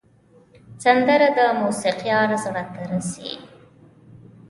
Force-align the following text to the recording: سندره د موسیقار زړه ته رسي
سندره 0.83 1.29
د 1.37 1.39
موسیقار 1.61 2.29
زړه 2.43 2.63
ته 2.73 2.81
رسي 2.91 3.31